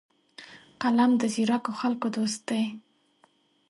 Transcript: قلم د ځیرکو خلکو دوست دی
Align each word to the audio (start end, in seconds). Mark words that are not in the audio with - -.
قلم 0.81 1.11
د 1.21 1.23
ځیرکو 1.33 1.71
خلکو 1.79 2.07
دوست 2.17 2.41
دی 2.49 2.63